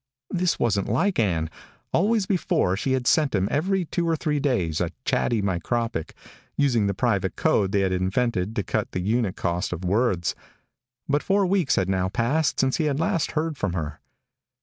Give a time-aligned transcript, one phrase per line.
[0.31, 1.47] This wasn't like Ann.
[1.93, 6.15] Always before she had sent him every two or three days a chatty micropic,
[6.57, 10.33] using the private code they had invented to cut the unit cost of words.
[11.07, 13.99] But four weeks had now passed since he had last heard from her.